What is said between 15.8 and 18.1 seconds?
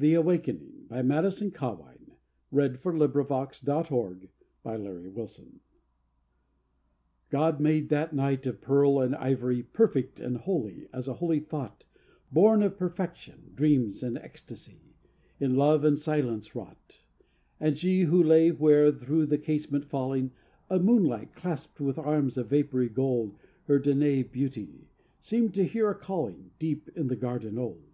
and silence wrought. And she,